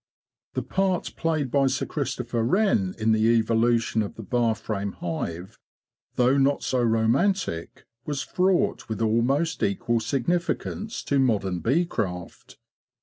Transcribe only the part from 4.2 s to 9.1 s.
bar frame hive, though not so romantic, was fraught with